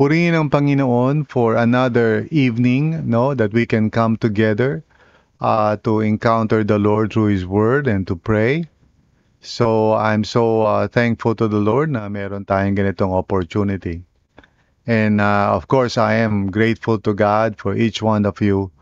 [0.00, 4.80] Purihin ang Panginoon for another evening, no, that we can come together
[5.44, 8.64] uh, to encounter the Lord through His Word and to pray.
[9.44, 14.00] So I'm so uh, thankful to the Lord na meron tayong ganitong opportunity.
[14.88, 18.72] And uh, of course, I am grateful to God for each one of you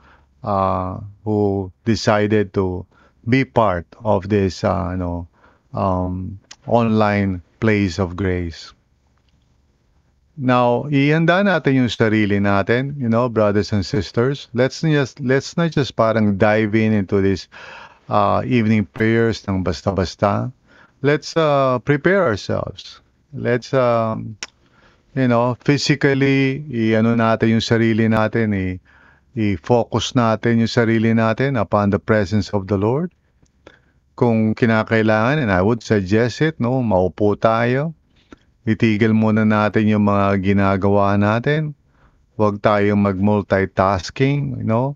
[0.47, 2.87] uh, who decided to
[3.27, 5.27] be part of this, uh, you know,
[5.75, 6.39] um,
[6.71, 8.71] online place of grace.
[10.39, 14.47] Now, ihanda natin yung sarili natin, you know, brothers and sisters.
[14.55, 17.51] Let's just let's not just parang dive in into this
[18.07, 20.55] uh, evening prayers ng basta-basta.
[21.03, 23.03] Let's uh, prepare ourselves.
[23.35, 24.39] Let's um,
[25.19, 28.79] you know, physically i-ano natin yung sarili natin, i-
[29.35, 33.11] i-focus natin yung sarili natin upon the presence of the Lord.
[34.15, 37.98] Kung kinakailangan, and I would suggest it, no, maupo tayo
[38.69, 41.73] itigil muna natin yung mga ginagawa natin.
[42.37, 44.93] Huwag tayong mag-multitasking, you know?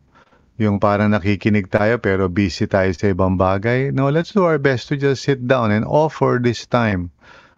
[0.61, 3.89] Yung parang nakikinig tayo pero busy tayo sa ibang bagay.
[3.91, 7.09] No, let's do our best to just sit down and offer this time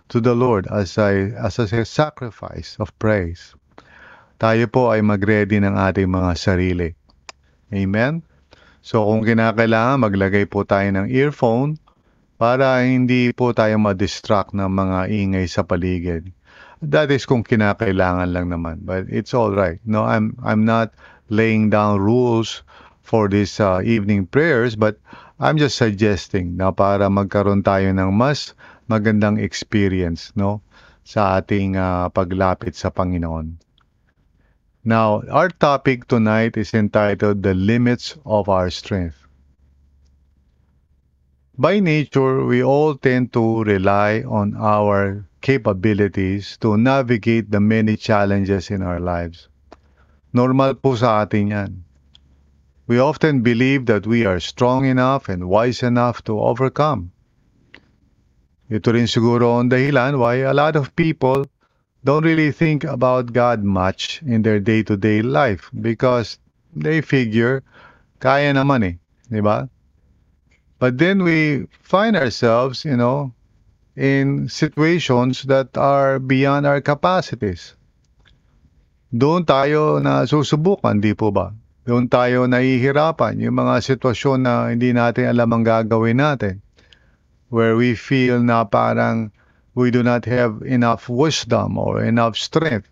[0.08, 3.52] to the Lord as a, as a sacrifice of praise.
[4.38, 6.88] Tayo po ay mag-ready ng ating mga sarili.
[7.74, 8.22] Amen?
[8.80, 11.76] So kung kinakailangan, maglagay po tayo ng earphone
[12.36, 16.34] para hindi po tayo ma-distract ng mga ingay sa paligid.
[16.84, 18.84] That is kung kinakailangan lang naman.
[18.84, 19.80] But it's all right.
[19.88, 20.92] No, I'm I'm not
[21.32, 22.60] laying down rules
[23.00, 25.00] for this uh, evening prayers, but
[25.40, 28.52] I'm just suggesting na para magkaroon tayo ng mas
[28.86, 30.60] magandang experience, no,
[31.04, 33.56] sa ating uh, paglapit sa Panginoon.
[34.84, 39.23] Now, our topic tonight is entitled The Limits of Our Strength.
[41.54, 48.74] By nature, we all tend to rely on our capabilities to navigate the many challenges
[48.74, 49.46] in our lives.
[50.34, 51.72] Normal po sa atin yan.
[52.90, 57.14] We often believe that we are strong enough and wise enough to overcome.
[58.66, 61.46] Ito rin siguro ang dahilan why a lot of people
[62.02, 66.42] don't really think about God much in their day-to-day life because
[66.74, 67.62] they figure
[68.18, 68.94] kaya naman eh,
[69.30, 69.70] di ba?
[70.78, 73.32] But then we find ourselves, you know,
[73.96, 77.78] in situations that are beyond our capacities.
[79.14, 81.54] Doon tayo na susubukan, di po ba?
[81.86, 86.58] Doon tayo nahihirapan, yung mga sitwasyon na hindi natin alam ang gagawin natin.
[87.54, 89.30] Where we feel na parang
[89.78, 92.90] we do not have enough wisdom or enough strength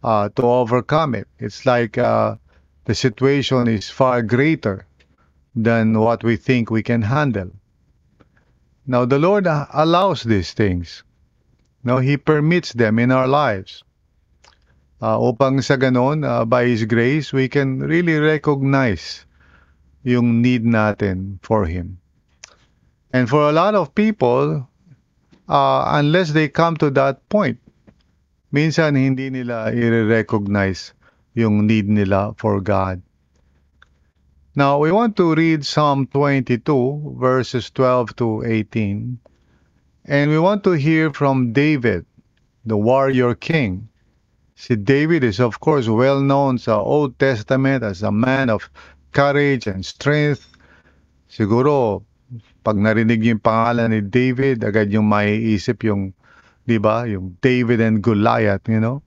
[0.00, 1.28] uh, to overcome it.
[1.36, 2.40] It's like uh,
[2.88, 4.88] the situation is far greater
[5.54, 7.50] than what we think we can handle.
[8.86, 11.02] Now, the Lord allows these things.
[11.82, 13.82] Now, He permits them in our lives.
[15.00, 19.24] Uh, upang sa ganon, uh, by His grace, we can really recognize
[20.04, 21.98] yung need natin for Him.
[23.12, 24.68] And for a lot of people,
[25.48, 27.58] uh, unless they come to that point,
[28.52, 30.92] minsan hindi nila i-recognize
[31.34, 33.00] yung need nila for God.
[34.54, 39.18] Now, we want to read Psalm 22, verses 12 to 18.
[40.06, 42.06] And we want to hear from David,
[42.64, 43.88] the warrior king.
[44.54, 48.70] Si David is, of course, well known sa Old Testament as a man of
[49.10, 50.46] courage and strength.
[51.26, 52.06] Siguro,
[52.62, 56.14] pag narinig yung pangalan ni David, agad yung maiisip yung,
[56.62, 59.02] di ba, yung David and Goliath, you know?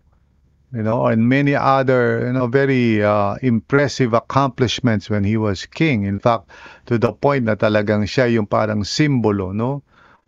[0.74, 6.04] You know, and many other, you know, very uh, impressive accomplishments when he was king.
[6.04, 6.50] In fact,
[6.88, 9.84] to the point na talagang siya yung parang simbolo, no,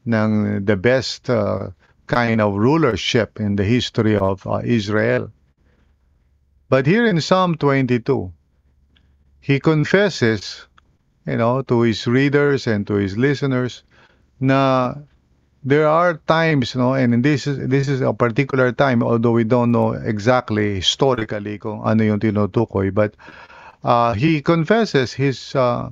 [0.08, 1.70] ng the best uh,
[2.08, 5.32] kind of rulership in the history of uh, Israel.
[6.70, 8.32] But here in Psalm 22,
[9.42, 10.68] he confesses,
[11.26, 13.84] you know, to his readers and to his listeners
[14.40, 14.96] na
[15.64, 19.44] there are times, you know, and this is this is a particular time, although we
[19.44, 23.16] don't know exactly historically kung ano yung tinutukoy, but
[23.84, 25.90] uh, he confesses his uh,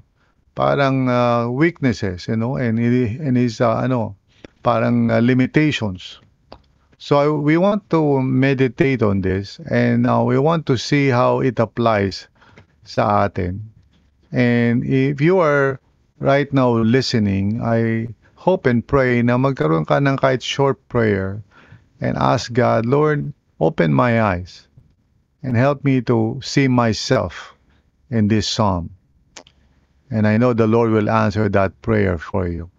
[0.56, 4.16] parang uh, weaknesses, you know, and, and his, uh, ano,
[4.64, 6.20] parang uh, limitations.
[6.98, 11.42] So I, we want to meditate on this and uh, we want to see how
[11.42, 12.28] it applies
[12.84, 13.70] sa atin.
[14.32, 15.80] And if you are
[16.20, 21.42] right now listening, I hope and pray na magkaroon ka ng kahit short prayer
[21.98, 24.70] and ask God, Lord, open my eyes
[25.42, 27.58] and help me to see myself
[28.10, 28.94] in this psalm.
[30.10, 32.70] And I know the Lord will answer that prayer for you.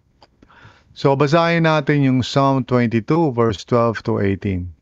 [0.95, 4.73] So basahin natin yung Psalm 22 verse 12 to 18.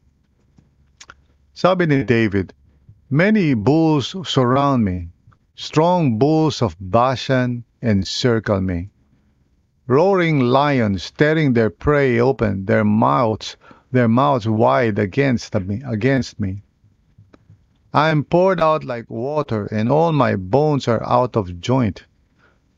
[1.57, 2.53] Sabi ni David,
[3.09, 5.09] Many bulls surround me,
[5.55, 8.89] strong bulls of Bashan encircle me.
[9.87, 13.57] Roaring lions tearing their prey open, their mouths
[13.91, 16.61] their mouths wide against me against me.
[17.93, 22.05] I am poured out like water, and all my bones are out of joint.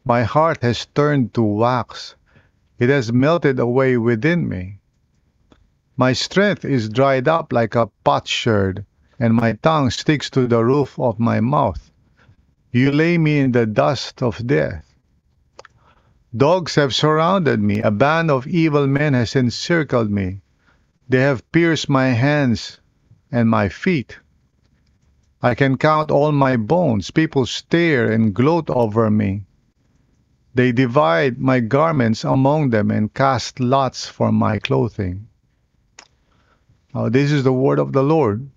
[0.06, 2.15] My heart has turned to wax
[2.79, 4.79] it has melted away within me.
[5.97, 8.85] My strength is dried up like a potsherd,
[9.19, 11.91] and my tongue sticks to the roof of my mouth.
[12.71, 14.88] You lay me in the dust of death.
[16.35, 17.81] Dogs have surrounded me.
[17.81, 20.41] A band of evil men has encircled me.
[21.07, 22.79] They have pierced my hands
[23.31, 24.19] and my feet.
[25.41, 27.09] I can count all my bones.
[27.09, 29.45] People stare and gloat over me.
[30.53, 35.27] They divide my garments among them and cast lots for my clothing.
[36.93, 38.49] Now, this is the word of the Lord.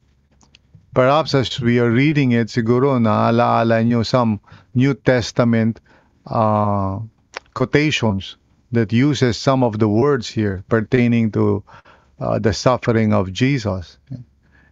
[0.95, 4.41] Perhaps as we are reading it, siguro naalaala nyo some
[4.75, 5.81] New Testament
[6.27, 6.99] uh,
[7.55, 8.37] quotations
[8.73, 11.63] that uses some of the words here pertaining to
[12.19, 13.99] uh, the suffering of Jesus.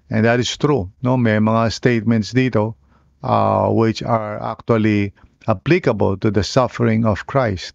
[0.08, 0.90] And that is true.
[1.02, 2.74] No, may mga statements dito
[3.22, 5.12] uh, which are actually
[5.46, 7.74] applicable to the suffering of Christ.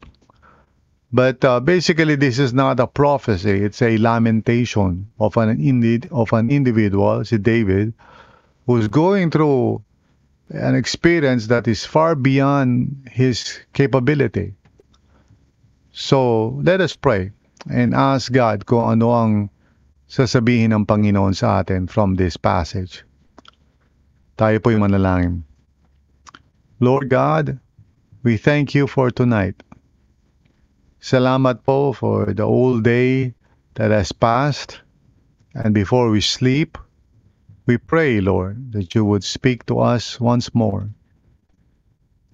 [1.13, 6.33] But uh, basically, this is not a prophecy; it's a lamentation of an indeed of
[6.33, 7.93] an individual, si David,
[8.65, 9.83] who's going through
[10.49, 14.55] an experience that is far beyond his capability.
[15.95, 17.31] So let us pray
[17.71, 19.31] and ask God kung ano ang
[20.11, 23.07] sasabihin ng Panginoon sa atin from this passage.
[24.35, 25.47] Tayo po yung manalangin.
[26.83, 27.63] Lord God,
[28.27, 29.63] we thank you for tonight.
[30.99, 33.31] Salamat po for the whole day
[33.79, 34.83] that has passed.
[35.55, 36.75] And before we sleep,
[37.71, 40.91] we pray, Lord, that you would speak to us once more.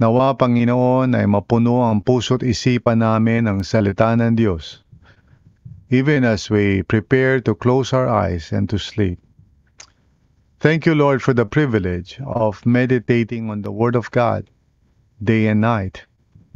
[0.02, 4.82] Nawa, Panginoon, ay mapuno ang puso't isipan namin ng salita ng Diyos,
[5.94, 9.22] even as we prepare to close our eyes and to sleep.
[10.58, 14.50] Thank you, Lord, for the privilege of meditating on the Word of God
[15.22, 16.02] day and night,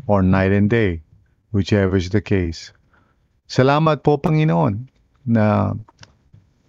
[0.10, 1.06] or night and day,
[1.54, 2.74] whichever is the case.
[3.46, 4.90] Salamat po, Panginoon,
[5.30, 5.78] na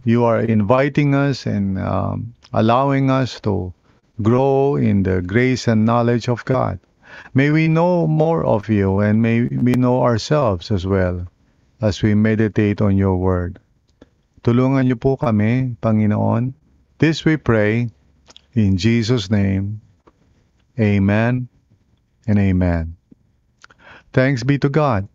[0.05, 3.73] you are inviting us and um, allowing us to
[4.22, 6.80] grow in the grace and knowledge of God.
[7.34, 11.26] May we know more of you and may we know ourselves as well
[11.80, 13.60] as we meditate on your word.
[14.40, 16.54] Tulungan niyo po kami, Panginoon,
[16.98, 17.92] This we pray
[18.56, 19.84] in Jesus' name.
[20.80, 21.48] Amen
[22.24, 22.96] and amen.
[24.16, 25.08] Thanks be to God.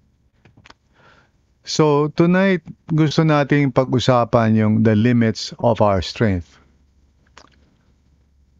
[1.65, 2.61] So tonight,
[2.93, 6.60] gusto nating pag-usapan yung the limits of our strength.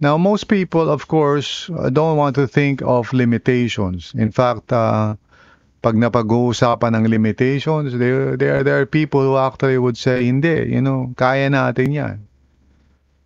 [0.01, 4.11] Now, most people, of course, don't want to think of limitations.
[4.17, 5.15] In fact, uh,
[5.85, 10.81] pag napag-uusapan ng limitations, there, there, there are people who actually would say, hindi, you
[10.81, 12.17] know, kaya natin yan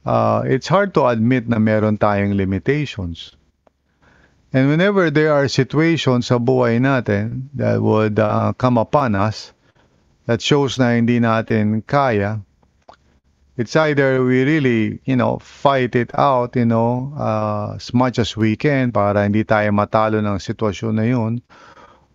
[0.06, 3.34] uh, it's hard to admit na meron tayong limitations.
[4.54, 9.52] And whenever there are situations sa buhay natin that would uh, come upon us
[10.30, 12.45] that shows na hindi natin kaya,
[13.58, 18.36] it's either we really, you know, fight it out, you know, uh, as much as
[18.36, 21.42] we can para hindi tayo matalo ng sitwasyon na yun,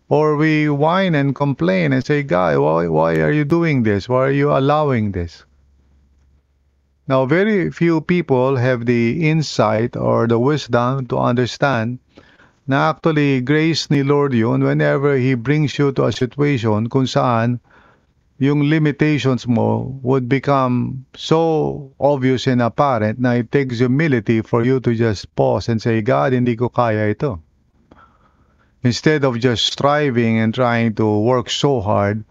[0.09, 4.09] or we whine and complain and say, God, why, why are you doing this?
[4.09, 5.45] Why are you allowing this?
[7.09, 11.99] Now, very few people have the insight or the wisdom to understand
[12.71, 17.59] na actually grace ni Lord yun whenever He brings you to a situation kung saan
[18.41, 24.81] yung limitations mo would become so obvious and apparent na it takes humility for you
[24.81, 27.37] to just pause and say, God, hindi ko kaya ito.
[28.81, 32.25] Instead of just striving and trying to work so hard,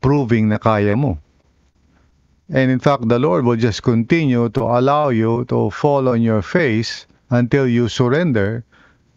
[0.00, 1.20] proving na kaya mo.
[2.48, 6.40] And in fact, the Lord will just continue to allow you to fall on your
[6.40, 8.64] face until you surrender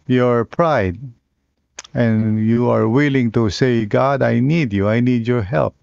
[0.06, 1.00] your pride.
[1.94, 4.88] and you are willing to say, God, I need you.
[4.88, 5.74] I need your help.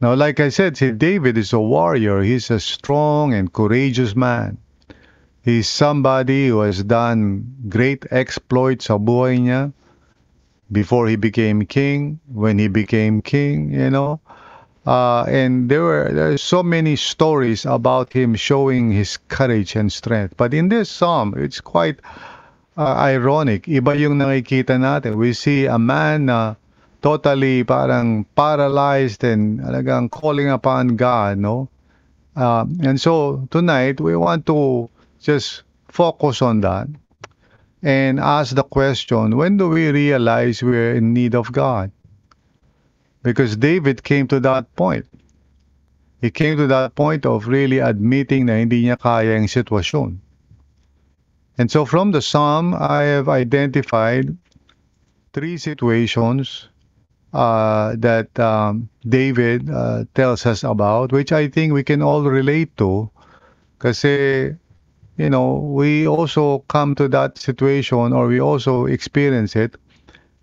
[0.00, 2.22] Now, like I said, see, David is a warrior.
[2.22, 4.56] He's a strong and courageous man.
[5.42, 9.72] He's somebody who has done great exploits sa buhay niya
[10.72, 14.20] before he became king, when he became king, you know.
[14.86, 20.32] Uh, and there were there so many stories about him showing his courage and strength.
[20.36, 22.00] But in this psalm, it's quite
[22.78, 23.68] uh, ironic.
[23.68, 25.20] Iba yung nakikita natin.
[25.20, 26.56] We see a man na
[27.02, 31.68] totally parang paralyzed and talagang calling upon God, no?
[32.36, 34.88] Uh, and so tonight we want to
[35.20, 36.88] just focus on that
[37.82, 41.90] and ask the question, when do we realize we're in need of God?
[43.22, 45.06] Because David came to that point.
[46.20, 50.20] He came to that point of really admitting na hindi niya kaya yung sitwasyon.
[51.58, 54.32] And so from the psalm, I have identified
[55.32, 56.69] three situations
[57.32, 62.76] uh, that um, David uh, tells us about, which I think we can all relate
[62.78, 63.10] to.
[63.78, 64.54] Kasi,
[65.16, 69.76] you know, we also come to that situation or we also experience it.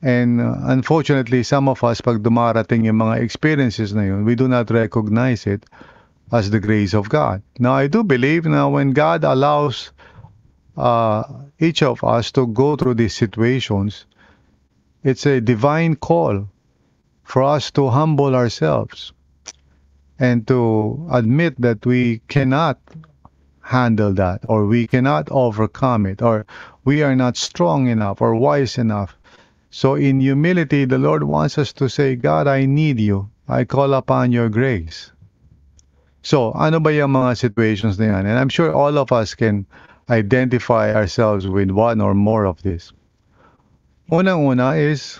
[0.01, 4.47] And uh, unfortunately, some of us, pag dumarating yung mga experiences na yun, we do
[4.47, 5.65] not recognize it
[6.31, 7.41] as the grace of God.
[7.59, 9.91] Now, I do believe now when God allows
[10.77, 11.23] uh,
[11.59, 14.05] each of us to go through these situations,
[15.03, 16.47] it's a divine call
[17.27, 19.11] for us to humble ourselves
[20.17, 22.79] and to admit that we cannot
[23.59, 26.45] handle that or we cannot overcome it or
[26.85, 29.17] we are not strong enough or wise enough.
[29.69, 33.29] So in humility, the Lord wants us to say, God, I need you.
[33.45, 35.11] I call upon your grace.
[36.23, 38.25] So, ano ba yung mga situations na yan?
[38.25, 39.67] And I'm sure all of us can
[40.09, 42.91] identify ourselves with one or more of this.
[44.11, 45.19] Unang-una is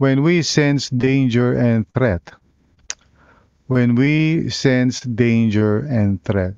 [0.00, 2.32] when we sense danger and threat.
[3.68, 6.56] When we sense danger and threat.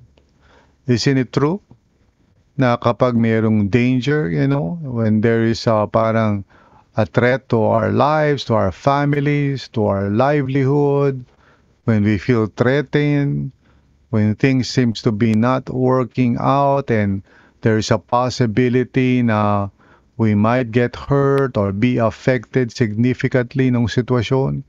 [0.86, 1.58] Isn't it true?
[2.54, 6.46] Na kapag mayroong danger, you know, when there is a parang
[6.94, 11.26] a threat to our lives, to our families, to our livelihood,
[11.82, 13.50] when we feel threatened,
[14.14, 17.26] when things seems to be not working out and
[17.66, 19.66] there's a possibility na
[20.22, 24.62] we might get hurt or be affected significantly ng sitwasyon.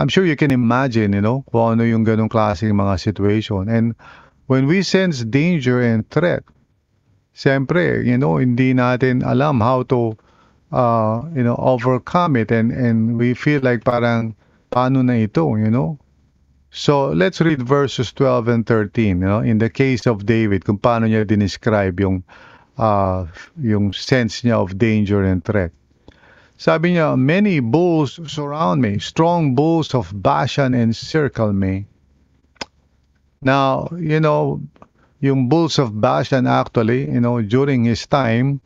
[0.00, 3.68] I'm sure you can imagine, you know, kung ano yung ganong klaseng mga situation.
[3.68, 3.92] And
[4.48, 6.48] when we sense danger and threat,
[7.36, 10.16] siyempre, you know, hindi natin alam how to,
[10.72, 14.32] uh, you know, overcome it and, and we feel like parang,
[14.72, 16.00] paano na ito, you know?
[16.68, 20.76] So, let's read verses 12 and 13, you know, in the case of David, kung
[20.76, 22.20] paano niya dinescribe yung
[22.78, 23.26] uh,
[23.60, 25.72] yung sense niya of danger and threat.
[26.56, 31.84] Sabi niya, many bulls surround me, strong bulls of Bashan encircle me.
[33.44, 34.64] Now, you know,
[35.20, 38.64] yung bulls of Bashan actually, you know, during his time,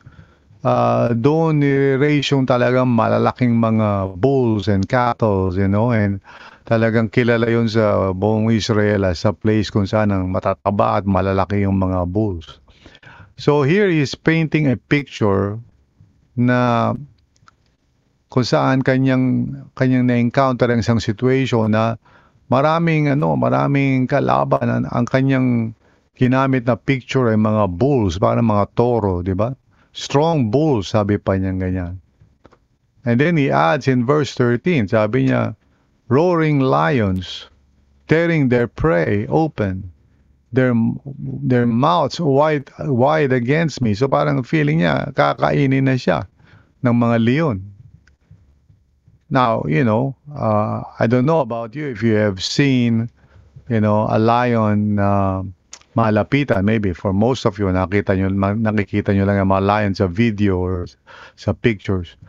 [0.63, 6.23] uh, doon ni-raise yung talagang malalaking mga bulls and cattle, you know, and
[6.63, 11.67] talagang kilala yun sa buong Israel as a place kung saan ang matataba at malalaki
[11.67, 12.61] yung mga bulls.
[13.41, 15.57] So here is painting a picture
[16.37, 16.93] na
[18.29, 21.97] kung saan kanyang kanyang na-encounter ang isang situation na
[22.53, 25.73] maraming ano, maraming kalaban ang, ang kanyang
[26.13, 29.57] ginamit na picture ay mga bulls, parang mga toro, di ba?
[29.89, 31.97] Strong bulls, sabi pa niya ganyan.
[33.01, 35.57] And then he adds in verse 13, sabi niya,
[36.13, 37.49] roaring lions,
[38.05, 39.89] tearing their prey open,
[40.51, 40.75] their
[41.43, 43.95] their mouths wide wide against me.
[43.95, 46.27] So parang feeling niya kakainin na siya
[46.83, 47.57] ng mga leon.
[49.31, 53.07] Now, you know, uh, I don't know about you if you have seen,
[53.71, 55.47] you know, a lion uh,
[55.95, 56.67] malapitan.
[56.67, 58.27] Maybe for most of you, nakita nyo,
[58.59, 60.91] nakikita nyo lang yung mga lions sa video or
[61.39, 62.19] sa pictures.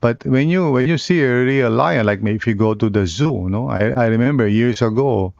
[0.00, 3.04] But when you when you see a real lion, like if you go to the
[3.04, 5.36] zoo, no, I, I remember years ago,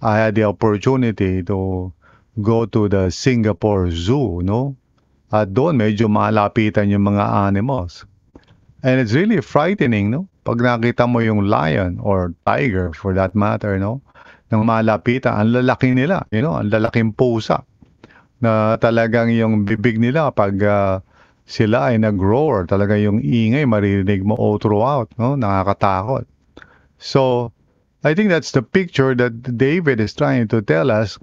[0.00, 1.92] I had the opportunity to
[2.40, 4.76] go to the Singapore Zoo, no?
[5.30, 8.08] At doon medyo malapitan yung mga animals.
[8.80, 10.26] And it's really frightening, no?
[10.42, 14.00] Pag nakita mo yung lion or tiger for that matter, no?
[14.48, 17.62] Nang malapitan, ang lalaki nila, you know, ang lalaking pusa.
[18.40, 20.96] Na talagang yung bibig nila pag uh,
[21.44, 25.36] sila ay nag-roar, talaga yung ingay maririnig mo all throughout, no?
[25.36, 26.24] Nakakatakot.
[26.96, 27.52] So,
[28.02, 31.18] I think that's the picture that David is trying to tell us,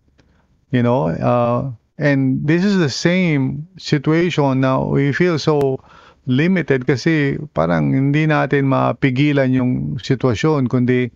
[0.71, 4.85] you know, uh, and this is the same situation now.
[4.85, 5.81] We feel so
[6.27, 11.07] limited kasi parang hindi natin mapigilan yung sitwasyon kundi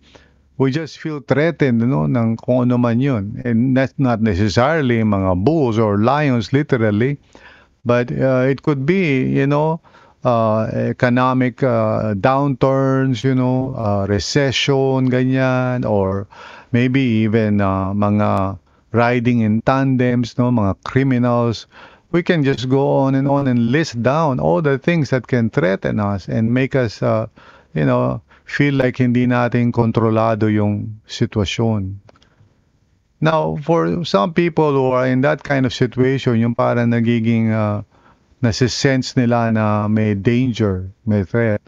[0.56, 5.36] we just feel threatened no ng kung ano man yun and that's not necessarily mga
[5.44, 7.20] bulls or lions literally
[7.84, 9.76] but uh, it could be you know
[10.24, 16.26] uh, economic uh, downturns you know uh, recession ganyan or
[16.72, 18.58] maybe even uh, mga
[18.92, 21.66] riding in tandems no mga criminals
[22.12, 25.48] we can just go on and on and list down all the things that can
[25.48, 27.26] threaten us and make us, uh,
[27.74, 31.96] you know, feel like hindi natin kontrolado yung sitwasyon.
[33.22, 37.80] Now, for some people who are in that kind of situation, yung parang nagiging uh,
[38.42, 41.62] nasisense nila na may danger, may threat.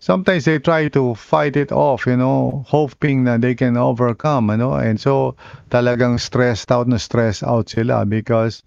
[0.00, 4.56] Sometimes they try to fight it off, you know, hoping that they can overcome, you
[4.56, 5.34] know, and so
[5.70, 8.62] talagang stressed out na stressed out sila because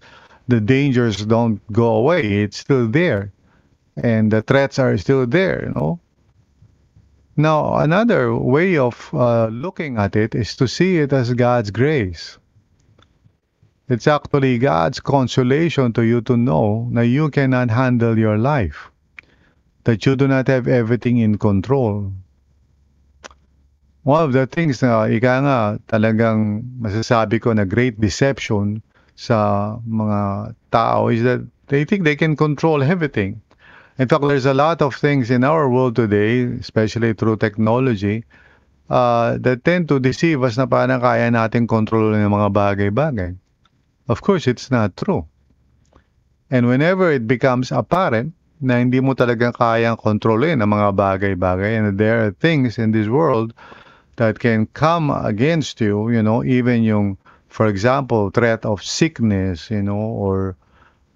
[0.48, 2.44] the dangers don't go away.
[2.44, 3.32] It's still there.
[3.96, 6.00] And the threats are still there, you know.
[7.36, 12.36] Now, another way of uh, looking at it is to see it as God's grace.
[13.88, 18.90] It's actually God's consolation to you to know that you cannot handle your life,
[19.84, 22.12] that you do not have everything in control.
[24.04, 25.58] One of the things na ika nga
[25.90, 28.82] talagang masasabi ko na great deception
[29.14, 33.42] sa mga tao is that they think they can control everything.
[33.98, 38.24] In fact, there's a lot of things in our world today, especially through technology,
[38.90, 43.41] uh, that tend to deceive us na parang kaya natin kontrolin yung mga bagay-bagay.
[44.12, 45.24] Of course, it's not true.
[46.52, 51.96] And whenever it becomes apparent na hindi mo talaga kayang kontrolin ang mga bagay-bagay and
[51.96, 53.56] there are things in this world
[54.20, 57.16] that can come against you, you know, even yung
[57.48, 60.60] for example, threat of sickness, you know, or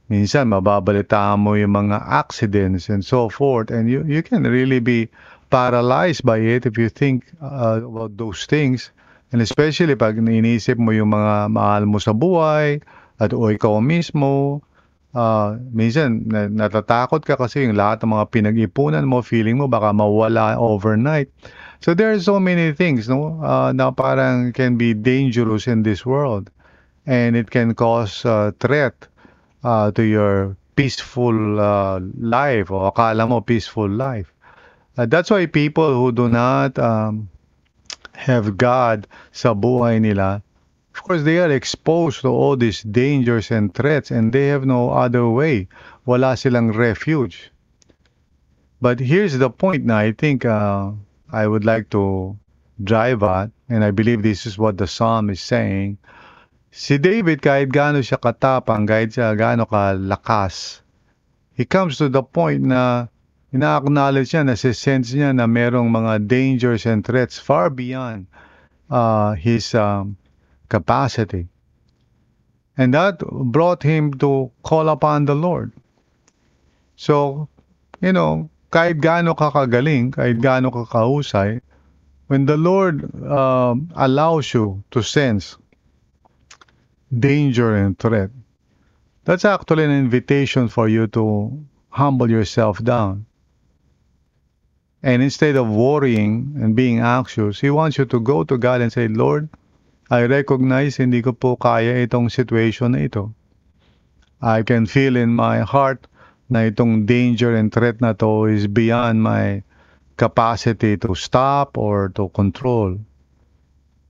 [0.09, 5.11] minsan mababalitaan mo yung mga accidents and so forth and you you can really be
[5.53, 8.89] paralyzed by it if you think uh, about those things
[9.37, 12.81] and especially pag iniisip mo yung mga mahal mo sa buhay
[13.21, 14.65] at o ikaw mismo
[15.13, 19.93] uh, minsan na, natatakot ka kasi yung lahat ng mga pinag-ipunan mo feeling mo baka
[19.93, 21.29] mawala overnight
[21.81, 26.07] So there are so many things, no, uh, na parang can be dangerous in this
[26.07, 26.51] world,
[27.07, 29.07] and it can cause uh, threat
[29.65, 34.33] uh, to your peaceful uh, life o akala mo peaceful life.
[34.97, 37.29] Uh, that's why people who do not um,
[38.17, 40.43] have God sa buhay nila,
[40.97, 44.91] of course, they are exposed to all these dangers and threats, and they have no
[44.97, 45.69] other way.
[46.09, 47.53] Wala silang refuge.
[48.81, 50.93] But here's the point na I think uh,
[51.29, 52.37] I would like to
[52.83, 55.99] drive at, and I believe this is what the psalm is saying,
[56.73, 60.81] si David kahit gaano siya katapang, kahit siya gaano kalakas,
[61.53, 63.09] he comes to the point na
[63.57, 68.29] ina-acknowledge niya, nasi-sense niya na merong mga dangers and threats far beyond
[68.93, 70.17] uh, his um,
[70.69, 71.49] capacity.
[72.77, 75.73] And that brought him to call upon the Lord.
[76.97, 77.49] So,
[78.05, 81.65] you know, kahit gaano ka kagaling, kahit gaano ka kahusay,
[82.29, 85.57] when the Lord uh, allows you to sense
[87.09, 88.31] danger and threat,
[89.25, 91.53] that's actually an invitation for you to
[91.89, 93.25] humble yourself down.
[95.07, 98.91] And instead of worrying and being anxious, He wants you to go to God and
[98.91, 99.47] say, Lord,
[100.11, 103.31] I recognize hindi ko po kaya itong situation na ito.
[104.43, 106.11] I can feel in my heart
[106.51, 109.63] na itong danger and threat na to is beyond my
[110.19, 112.99] capacity to stop or to control.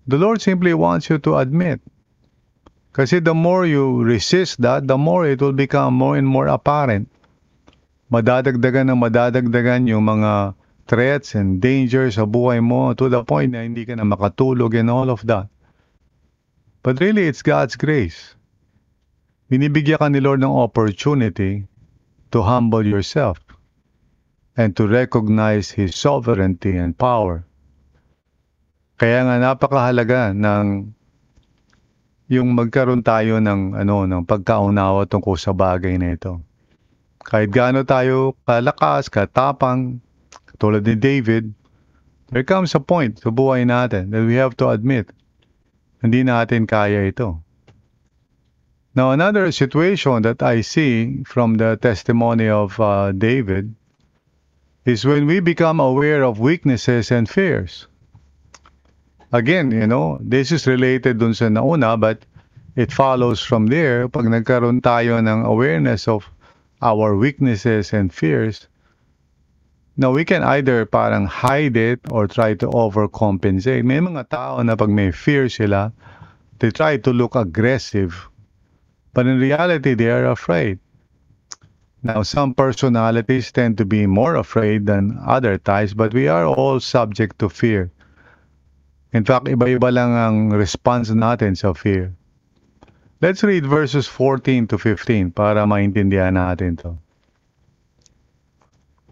[0.08, 1.84] The Lord simply wants you to admit.
[2.96, 7.12] Kasi the more you resist that, the more it will become more and more apparent.
[8.08, 13.66] Madadagdagan na madadagdagan yung mga threats and dangers sa buhay mo to the point na
[13.66, 15.50] hindi ka na makatulog and all of that.
[16.86, 18.38] But really, it's God's grace.
[19.50, 21.66] Binibigyan ka ni Lord ng opportunity
[22.30, 23.42] to humble yourself
[24.54, 27.42] and to recognize His sovereignty and power.
[28.96, 30.94] Kaya nga napakahalaga ng
[32.26, 36.42] yung magkaroon tayo ng ano ng pagkaunawa tungkol sa bagay na ito.
[37.22, 39.98] Kahit gaano tayo kalakas, katapang,
[40.56, 41.52] katulad ni David,
[42.32, 45.12] there comes a point sa buhay natin that we have to admit,
[46.00, 47.44] hindi natin kaya ito.
[48.96, 53.76] Now, another situation that I see from the testimony of uh, David
[54.88, 57.86] is when we become aware of weaknesses and fears.
[59.32, 62.24] Again, you know, this is related dun sa nauna, but
[62.72, 64.08] it follows from there.
[64.08, 66.24] Pag nagkaroon tayo ng awareness of
[66.80, 68.64] our weaknesses and fears,
[69.96, 73.84] now we can either parang hide it or try to overcompensate.
[73.84, 75.92] May mga tao na pag may fear sila,
[76.60, 78.28] they try to look aggressive.
[79.16, 80.78] But in reality, they are afraid.
[82.04, 86.78] Now, some personalities tend to be more afraid than other types, but we are all
[86.78, 87.90] subject to fear.
[89.16, 92.12] In fact, iba-iba lang ang response natin sa fear.
[93.24, 97.00] Let's read verses 14 to 15 para maintindihan natin to.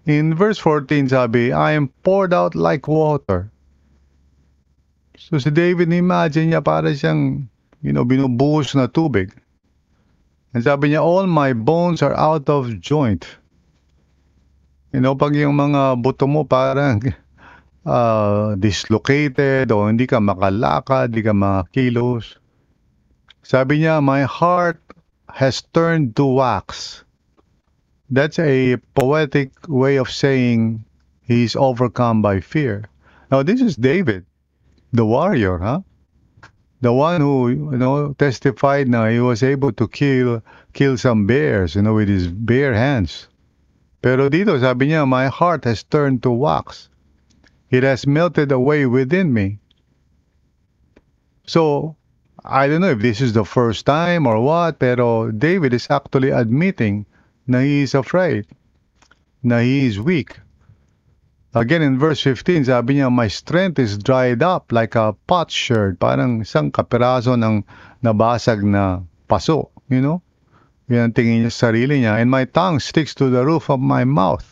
[0.05, 3.49] In verse 14 sabi, I am poured out like water.
[5.17, 7.49] So si David, imagine niya para siyang,
[7.81, 9.33] you know, binubuhos na tubig.
[10.53, 13.25] And sabi niya, all my bones are out of joint.
[14.93, 17.01] You know, pag yung mga buto mo parang
[17.89, 22.37] uh, dislocated o hindi ka makalakad, hindi ka makakilos.
[23.41, 24.85] Sabi niya, my heart
[25.33, 27.04] has turned to wax.
[28.15, 30.85] That's a poetic way of saying
[31.27, 32.85] he's overcome by fear.
[33.29, 34.25] Now, this is David,
[34.93, 35.81] the warrior, huh?
[36.81, 41.75] The one who, you know, testified now he was able to kill kill some bears,
[41.75, 43.27] you know, with his bare hands.
[44.01, 46.89] Pero dito, sabi niya, my heart has turned to wax.
[47.71, 49.59] It has melted away within me.
[51.47, 51.97] So,
[52.45, 56.31] I don't know if this is the first time or what, pero David is actually
[56.31, 57.07] admitting
[57.47, 58.47] na he is afraid,
[59.43, 60.41] na he is weak.
[61.55, 66.03] Again, in verse 15, sabi niya, My strength is dried up like a potsherd.
[66.03, 67.63] Parang isang kapiraso ng
[68.03, 70.19] nabasag na paso, you know?
[70.91, 72.19] Yan ang tingin niya sa sarili niya.
[72.19, 74.45] And my tongue sticks to the roof of my mouth.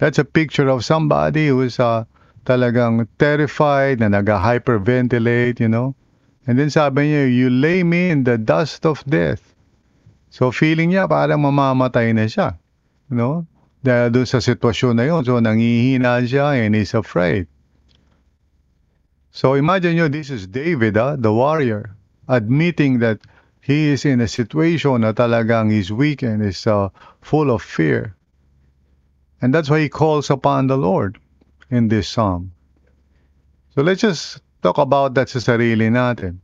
[0.00, 2.08] That's a picture of somebody who is uh,
[2.48, 5.92] talagang terrified, na nag-hyperventilate, you know?
[6.48, 9.55] And then sabi niya, you lay me in the dust of death.
[10.30, 12.58] So feeling niya parang mamamatay na siya.
[13.10, 13.34] You know?
[13.86, 15.22] Dahil doon sa sitwasyon na yun.
[15.22, 17.46] So nangihina siya and he's afraid.
[19.36, 21.92] So imagine nyo, this is David, ah, the warrior,
[22.24, 23.20] admitting that
[23.60, 26.88] he is in a situation na talagang he's weak and is uh,
[27.20, 28.16] full of fear.
[29.42, 31.20] And that's why he calls upon the Lord
[31.68, 32.52] in this psalm.
[33.74, 36.40] So let's just talk about that sa sarili natin.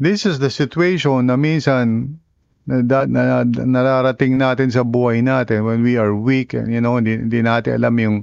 [0.00, 2.16] This is the situation na minsan
[2.64, 6.96] na, na, na, nararating natin sa buhay natin when we are weak and you know
[6.96, 8.16] hindi, hindi natin alam yung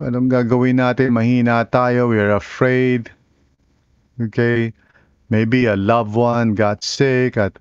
[0.00, 1.12] anong gagawin natin.
[1.12, 3.12] Mahina tayo we are afraid.
[4.16, 4.72] Okay?
[5.28, 7.60] Maybe a loved one got sick at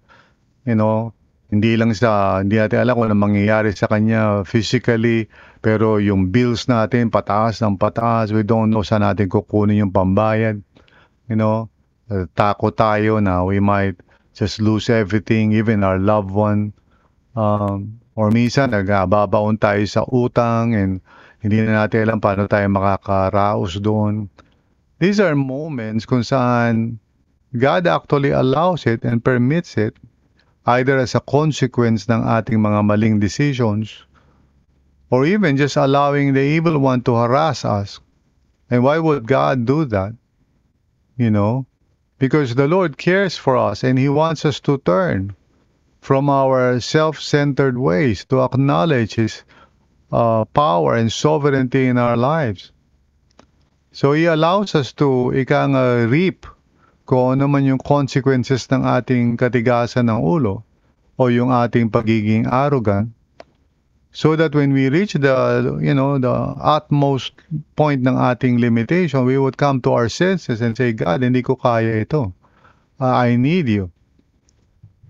[0.63, 1.12] you know
[1.52, 5.28] hindi lang sa hindi natin alam kung ano mangyayari sa kanya physically
[5.60, 8.32] pero yung bills natin pataas ng pataas.
[8.32, 10.63] We don't know saan natin kukunin yung pambayad
[11.28, 11.68] you know
[12.12, 13.96] uh, takot tayo na we might
[14.38, 16.72] just lose everything, even our loved one.
[17.38, 21.02] Um, or minsan, nagbabaon tayo sa utang and
[21.41, 24.30] hindi na natin alam paano tayo makakaraos doon.
[24.98, 26.98] These are moments kung saan
[27.54, 29.93] God actually allows it and permits it
[30.65, 34.04] either as a consequence ng ating mga maling decisions
[35.08, 38.04] or even just allowing the evil one to harass us.
[38.67, 40.12] And why would God do that?
[41.15, 41.65] You know,
[42.19, 45.36] because the Lord cares for us and He wants us to turn
[46.01, 49.43] from our self centered ways to acknowledge His
[50.12, 52.71] uh, power and sovereignty in our lives.
[53.91, 56.45] So He allows us to ikang uh, reap
[57.08, 60.62] kung ano man yung consequences ng ating katigasan ng ulo
[61.17, 63.16] o yung ating pagiging arrogant
[64.12, 67.34] so that when we reach the you know the utmost
[67.76, 71.56] point ng ating limitation we would come to our senses and say God hindi ko
[71.56, 72.34] kaya ito.
[73.00, 73.91] Uh, I need you.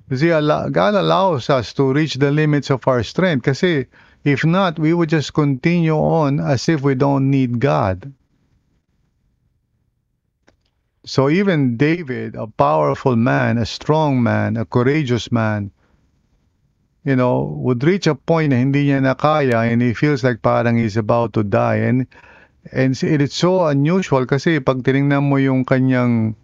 [0.10, 3.44] Kasi God allows us to reach the limits of our strength.
[3.44, 3.88] Kasi
[4.24, 8.12] if not we would just continue on as if we don't need God.
[11.08, 15.72] So even David a powerful man a strong man a courageous man
[17.04, 20.42] you know, would reach a point na hindi niya na kaya and he feels like
[20.42, 21.86] parang he's about to die.
[21.88, 22.08] And,
[22.72, 26.36] and it's so unusual kasi pag tinignan mo yung kanyang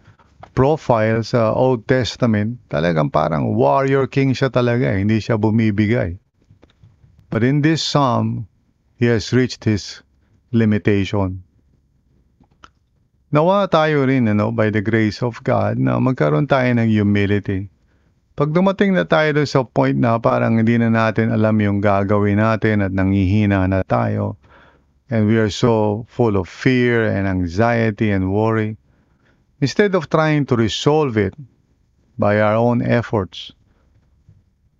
[0.54, 5.02] profile sa Old Testament, talagang parang warrior king siya talaga, eh.
[5.02, 6.16] hindi siya bumibigay.
[7.28, 8.46] But in this psalm,
[8.94, 10.06] he has reached his
[10.54, 11.42] limitation.
[13.34, 17.73] Nawa tayo rin, ano, by the grace of God, na magkaroon tayo ng humility
[18.34, 22.42] pag dumating na tayo doon sa point na parang hindi na natin alam yung gagawin
[22.42, 24.34] natin at nangihina na tayo,
[25.06, 28.74] and we are so full of fear and anxiety and worry,
[29.62, 31.38] instead of trying to resolve it
[32.18, 33.54] by our own efforts,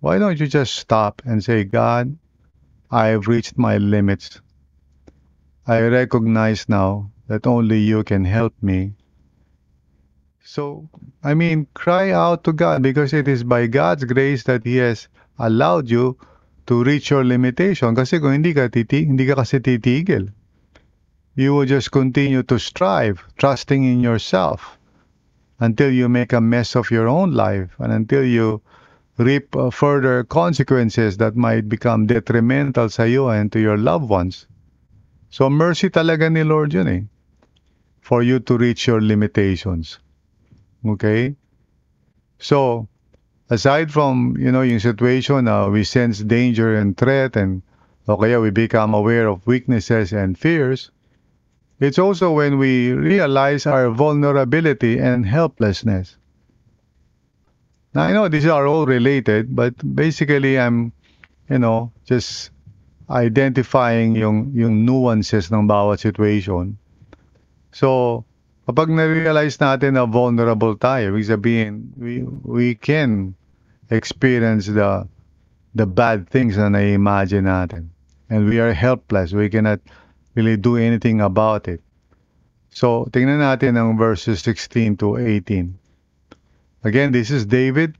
[0.03, 2.11] why don't you just stop and say, God,
[2.91, 4.43] I've reached my limits.
[5.63, 8.93] I recognize now that only you can help me.
[10.43, 10.91] So,
[11.25, 15.07] I mean, cry out to God because it is by God's grace that He has
[15.39, 16.21] allowed you
[16.67, 17.97] to reach your limitation.
[17.97, 20.29] Kasi kung hindi ka, titi hindi ka kasi titigil,
[21.33, 24.77] you will just continue to strive, trusting in yourself
[25.57, 28.61] until you make a mess of your own life and until you
[29.17, 34.45] reap uh, further consequences that might become detrimental sa iyo and to your loved ones.
[35.33, 37.01] So mercy talaga ni Lord yun eh.
[38.05, 39.97] For you to reach your limitations.
[40.85, 41.35] Okay?
[42.39, 42.87] So,
[43.49, 47.61] aside from, you know, yung situation uh, we sense danger and threat and
[48.07, 50.91] o kaya we become aware of weaknesses and fears,
[51.79, 56.17] it's also when we realize our vulnerability and helplessness.
[57.93, 60.91] Now, I know these are all related, but basically I'm,
[61.49, 62.51] you know, just
[63.09, 66.77] identifying yung, yung nuances ng bawat situation.
[67.71, 68.25] So,
[68.65, 73.37] kapag na-realize natin na vulnerable tayo, ibig sabihin, we, we can
[73.93, 75.05] experience the
[75.75, 77.91] the bad things na na-imagine natin.
[78.31, 79.35] And we are helpless.
[79.35, 79.83] We cannot
[80.33, 81.83] really do anything about it.
[82.71, 85.75] So, tingnan natin ang verses 16 to 18.
[86.83, 87.99] Again, this is David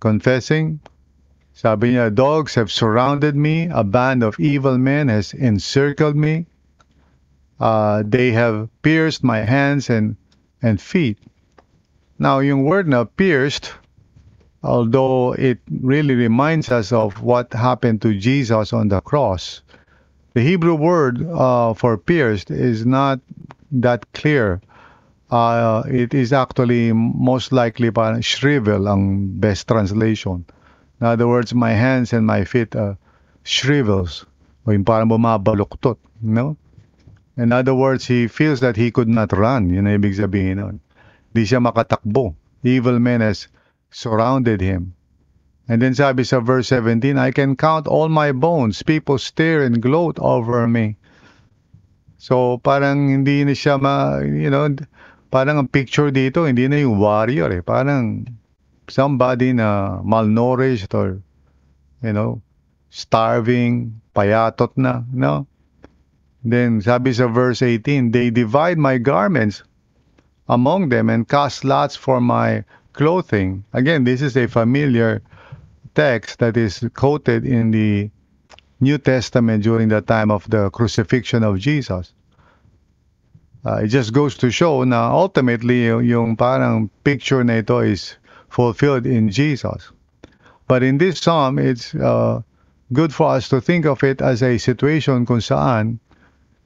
[0.00, 0.80] confessing.
[1.56, 6.49] Sabi niya, dogs have surrounded me, a band of evil men has encircled me.
[7.60, 10.16] Uh, they have pierced my hands and,
[10.62, 11.18] and feet.
[12.18, 13.72] Now, yung word na pierced,
[14.62, 19.62] although it really reminds us of what happened to Jesus on the cross,
[20.34, 23.20] the Hebrew word uh, for pierced is not
[23.72, 24.60] that clear
[25.30, 30.44] uh, it is actually most likely parang shrivel ang best translation.
[31.00, 32.98] In other words, my hands and my feet are
[33.46, 34.26] shrivels
[34.66, 36.58] o yung parang bumabaluktot, no?
[37.40, 39.72] In other words, he feels that he could not run.
[39.72, 40.76] Yun ang ibig sabihin nun.
[41.32, 42.36] Di siya makatakbo.
[42.60, 43.48] Evil men has
[43.88, 44.92] surrounded him.
[45.64, 48.84] And then sabi sa verse 17, I can count all my bones.
[48.84, 51.00] People stare and gloat over me.
[52.20, 54.68] So parang hindi na siya ma, you know,
[55.32, 57.64] parang ang picture dito, hindi na yung warrior eh.
[57.64, 58.28] Parang
[58.84, 61.24] somebody na malnourished or,
[62.04, 62.44] you know,
[62.92, 65.48] starving, payatot na, no?
[66.44, 69.62] Then sabi sa verse 18, They divide my garments
[70.48, 73.64] among them and cast lots for my clothing.
[73.72, 75.22] Again, this is a familiar
[75.94, 78.10] text that is quoted in the
[78.80, 82.14] New Testament during the time of the crucifixion of Jesus.
[83.64, 88.16] Uh, it just goes to show na ultimately yung, yung parang picture na ito is
[88.48, 89.92] fulfilled in Jesus.
[90.66, 92.40] But in this psalm, it's uh,
[92.92, 96.00] good for us to think of it as a situation kung saan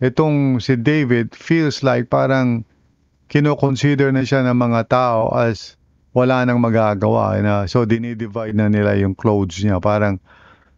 [0.02, 2.64] itong si David feels like parang
[3.30, 5.76] kinoconsider na siya ng mga tao as
[6.14, 7.38] wala nang magagawa.
[7.42, 9.82] Na, so, dinidivide na nila yung clothes niya.
[9.82, 10.22] Parang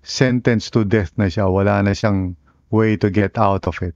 [0.00, 1.48] sentenced to death na siya.
[1.52, 2.36] Wala na siyang
[2.70, 3.94] way to get out of it.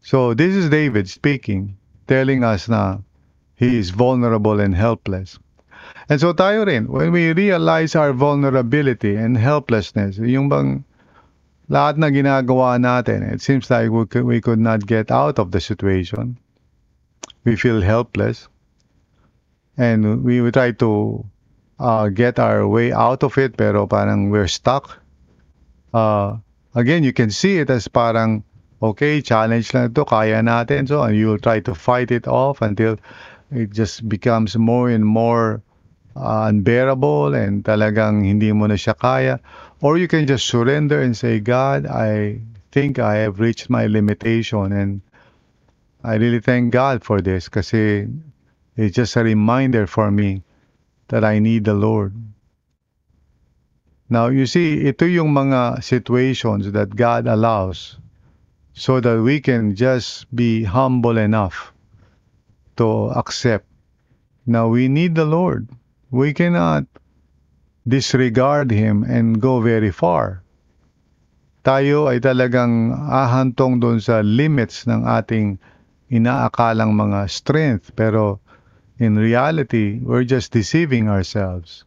[0.00, 1.76] So this is David speaking,
[2.06, 3.04] telling us na
[3.56, 5.38] he is vulnerable and helpless.
[6.08, 10.87] And so tayo rin, when we realize our vulnerability and helplessness, yung bang
[11.68, 15.52] lahat na ginagawa natin, it seems like we could, we could not get out of
[15.52, 16.38] the situation.
[17.44, 18.48] We feel helpless.
[19.76, 21.24] And we, we try to
[21.78, 24.98] uh, get our way out of it, pero parang we're stuck.
[25.94, 26.36] Uh,
[26.74, 28.42] again, you can see it as parang
[28.82, 30.88] okay, challenge lang ito, kaya natin.
[30.88, 32.96] So, and you'll try to fight it off until
[33.50, 35.62] it just becomes more and more
[36.18, 39.40] uh, unbearable and talagang hindi mo na siya kaya.
[39.80, 42.42] Or you can just surrender and say, God, I
[42.74, 45.00] think I have reached my limitation and
[46.02, 48.06] I really thank God for this kasi
[48.76, 50.42] it's just a reminder for me
[51.08, 52.14] that I need the Lord.
[54.10, 58.00] Now, you see, ito yung mga situations that God allows
[58.72, 61.74] so that we can just be humble enough
[62.78, 63.66] to accept.
[64.46, 65.68] Now we need the Lord.
[66.10, 66.88] We cannot
[67.86, 70.42] disregard Him and go very far.
[71.64, 75.60] Tayo ay talagang ahantong doon sa limits ng ating
[76.08, 78.40] inaakalang mga strength pero
[78.98, 81.84] in reality, we're just deceiving ourselves.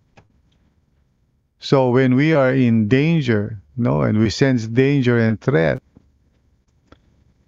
[1.59, 5.83] So when we are in danger, no, and we sense danger and threat,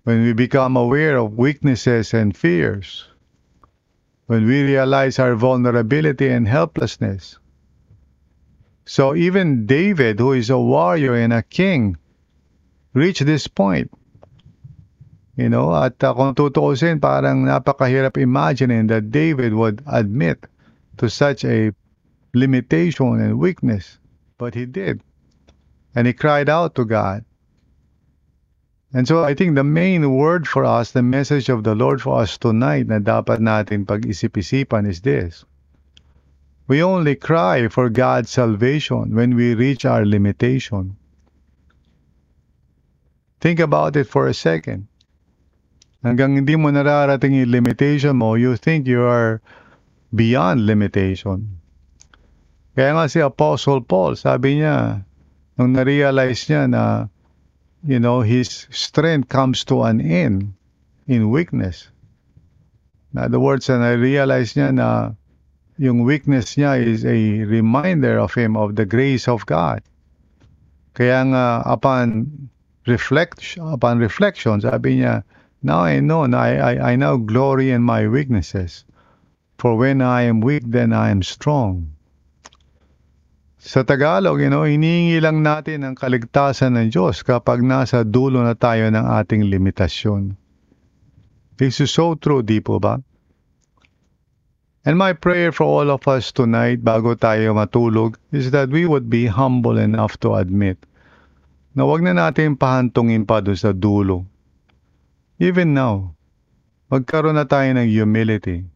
[0.04, 3.08] when we become aware of weaknesses and fears,
[4.28, 7.38] when we realize our vulnerability and helplessness,
[8.86, 11.98] So even David, who is a warrior and a king,
[12.94, 13.92] reached this point.
[15.36, 20.46] You know, at uh, kung tutuusin, parang napakahirap imagining that David would admit
[21.00, 21.74] to such a
[22.36, 23.98] limitation and weakness.
[24.38, 25.02] But he did.
[25.96, 27.26] And he cried out to God.
[28.94, 32.22] And so I think the main word for us, the message of the Lord for
[32.22, 35.50] us tonight na dapat natin pag-isip-isipan is this.
[36.70, 40.96] We only cry for God's salvation when we reach our limitation.
[43.42, 44.88] Think about it for a second.
[46.06, 49.42] Hanggang hindi mo nararating yung limitation mo, you think you are
[50.14, 51.60] beyond limitation.
[52.78, 55.02] Kaya nga si Apostle Paul, sabi niya,
[55.58, 57.10] nung na-realize niya na
[57.86, 60.54] you know, his strength comes to an end
[61.08, 61.90] in weakness.
[63.14, 65.12] In other words, and I realize niya na
[65.78, 69.84] yung weakness niya is a reminder of him of the grace of God.
[70.94, 72.50] Kaya nga upon
[72.88, 75.24] reflect upon reflection, sabi niya,
[75.64, 78.84] now I know, I, I, I now glory in my weaknesses.
[79.58, 81.93] For when I am weak, then I am strong.
[83.64, 88.60] Sa Tagalog, you know, hinihingi lang natin ang kaligtasan ng Diyos kapag nasa dulo na
[88.60, 90.36] tayo ng ating limitasyon.
[91.56, 93.00] This is so true, di po ba?
[94.84, 99.08] And my prayer for all of us tonight bago tayo matulog is that we would
[99.08, 100.76] be humble enough to admit
[101.72, 104.28] na wag na natin pahantungin pa doon sa dulo.
[105.40, 106.12] Even now,
[106.92, 108.68] magkaroon na tayo ng humility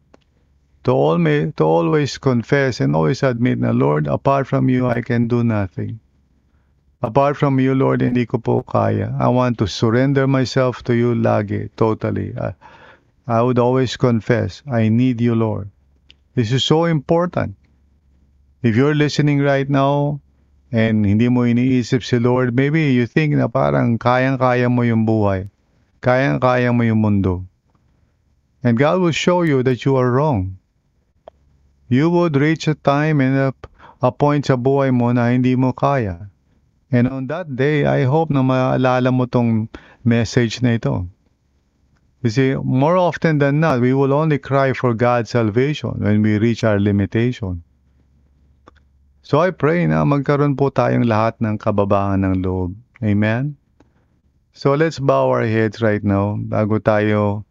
[0.84, 5.02] to, all may, to always confess and always admit na, Lord, apart from you, I
[5.02, 6.00] can do nothing.
[7.02, 9.14] Apart from you, Lord, hindi ko po kaya.
[9.18, 12.34] I want to surrender myself to you lagi, totally.
[12.38, 12.54] I,
[13.26, 15.70] I would always confess, I need you, Lord.
[16.34, 17.54] This is so important.
[18.62, 20.20] If you're listening right now,
[20.70, 25.48] and hindi mo iniisip si Lord, maybe you think na parang kayang-kaya mo yung buhay.
[26.04, 27.48] Kayang-kaya mo yung mundo.
[28.62, 30.58] And God will show you that you are wrong
[31.88, 33.50] you would reach a time and a,
[34.00, 36.28] a point sa buhay mo na hindi mo kaya.
[36.92, 39.68] And on that day, I hope na maalala mo tong
[40.04, 41.08] message na ito.
[42.24, 46.38] You see, more often than not, we will only cry for God's salvation when we
[46.38, 47.62] reach our limitation.
[49.22, 52.72] So I pray na magkaroon po tayong lahat ng kababaan ng loob.
[53.04, 53.60] Amen?
[54.56, 57.44] So let's bow our heads right now bago tayo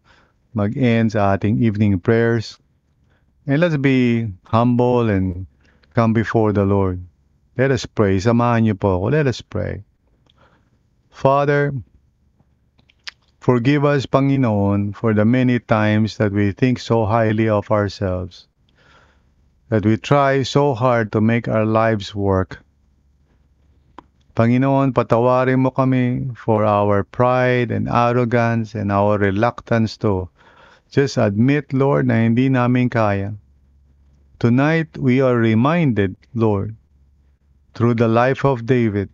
[0.52, 2.58] mag-end sa ating evening prayers.
[3.48, 5.46] And let's be humble and
[5.94, 7.00] come before the Lord.
[7.56, 8.20] Let us pray.
[8.20, 9.16] Samahan niyo po ako.
[9.16, 9.88] Let us pray.
[11.08, 11.72] Father,
[13.40, 18.52] forgive us, Panginoon, for the many times that we think so highly of ourselves,
[19.72, 22.60] that we try so hard to make our lives work.
[24.36, 30.28] Panginoon, patawarin mo kami for our pride and arrogance and our reluctance to
[30.88, 33.36] Just admit, Lord, na hindi namin kaya.
[34.40, 36.76] Tonight, we are reminded, Lord,
[37.74, 39.12] through the life of David,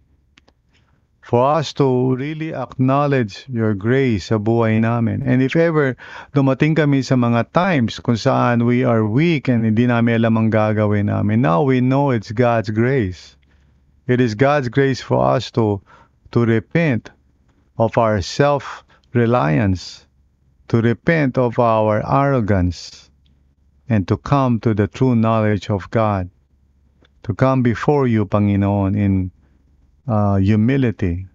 [1.19, 5.27] for us to really acknowledge your grace sa buhay namin.
[5.27, 5.97] And if ever
[6.31, 10.51] dumating kami sa mga times kung saan we are weak and hindi namin alam ang
[10.55, 13.35] gagawin namin, now we know it's God's grace.
[14.07, 15.83] It is God's grace for us to,
[16.37, 17.11] to repent
[17.81, 20.05] of our self-reliance
[20.69, 23.11] to repent of our arrogance
[23.89, 26.31] and to come to the true knowledge of God,
[27.23, 29.31] to come before you, Panginoon, in
[30.09, 31.27] uh, humility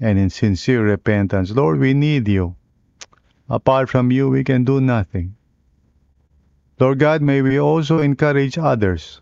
[0.00, 1.50] and in sincere repentance.
[1.50, 2.56] Lord, we need you.
[3.48, 5.36] Apart from you, we can do nothing.
[6.78, 9.20] Lord God, may we also encourage others.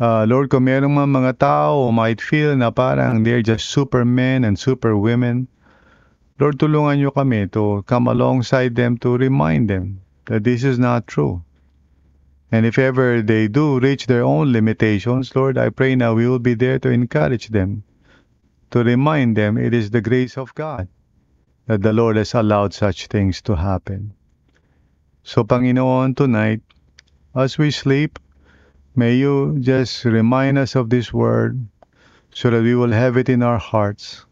[0.00, 5.48] Uh, Lord, kung merong mga tao might feel na parang they're just supermen and superwomen,
[6.40, 11.04] Lord, tulungan niyo kami to come alongside them to remind them that this is not
[11.04, 11.44] true.
[12.48, 16.40] And if ever they do reach their own limitations, Lord, I pray now we will
[16.40, 17.84] be there to encourage them,
[18.72, 20.88] to remind them it is the grace of God
[21.68, 24.16] that the Lord has allowed such things to happen.
[25.22, 26.64] So, Panginoon, tonight,
[27.36, 28.18] as we sleep,
[28.96, 31.60] may you just remind us of this word
[32.32, 34.24] so that we will have it in our hearts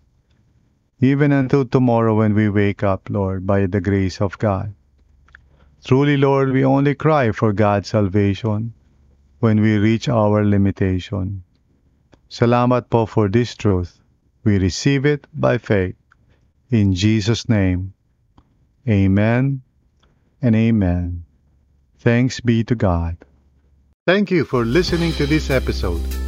[1.01, 4.75] even until tomorrow when we wake up, Lord, by the grace of God.
[5.85, 8.75] Truly, Lord, we only cry for God's salvation
[9.39, 11.45] when we reach our limitation.
[12.29, 14.01] Salamat po for this truth.
[14.45, 15.97] We receive it by faith.
[16.71, 17.95] In Jesus' name,
[18.89, 19.63] Amen
[20.43, 21.25] and Amen.
[21.99, 23.17] Thanks be to God.
[24.07, 26.28] Thank you for listening to this episode.